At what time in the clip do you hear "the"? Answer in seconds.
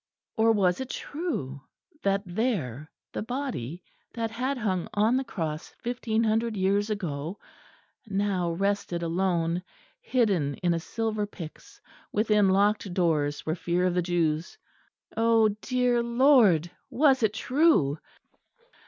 3.13-3.21, 5.15-5.23, 13.93-14.01